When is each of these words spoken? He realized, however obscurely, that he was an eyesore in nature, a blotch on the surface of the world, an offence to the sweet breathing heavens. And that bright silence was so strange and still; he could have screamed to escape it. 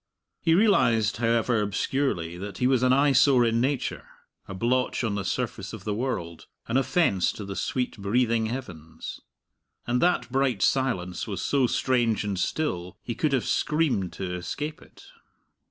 He 0.41 0.55
realized, 0.55 1.17
however 1.17 1.61
obscurely, 1.61 2.35
that 2.35 2.57
he 2.57 2.65
was 2.65 2.81
an 2.81 2.91
eyesore 2.91 3.45
in 3.45 3.61
nature, 3.61 4.07
a 4.47 4.55
blotch 4.55 5.03
on 5.03 5.13
the 5.13 5.23
surface 5.23 5.73
of 5.73 5.83
the 5.83 5.93
world, 5.93 6.47
an 6.67 6.75
offence 6.75 7.31
to 7.33 7.45
the 7.45 7.55
sweet 7.55 7.97
breathing 7.99 8.47
heavens. 8.47 9.21
And 9.85 10.01
that 10.01 10.31
bright 10.31 10.63
silence 10.63 11.27
was 11.27 11.43
so 11.43 11.67
strange 11.67 12.23
and 12.23 12.39
still; 12.39 12.97
he 13.03 13.13
could 13.13 13.31
have 13.31 13.45
screamed 13.45 14.11
to 14.13 14.33
escape 14.33 14.81
it. 14.81 15.03